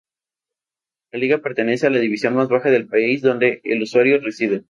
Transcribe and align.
Esta 1.05 1.19
liga 1.19 1.37
pertenece 1.43 1.85
a 1.85 1.91
la 1.91 1.99
división 1.99 2.33
más 2.33 2.49
baja 2.49 2.71
del 2.71 2.87
país 2.87 3.21
donde 3.21 3.61
el 3.63 3.83
usuario 3.83 4.19
reside. 4.19 4.59